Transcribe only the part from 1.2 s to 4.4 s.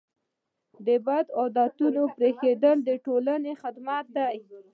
عادتونو پرېښودل د ټولنې خدمت دی.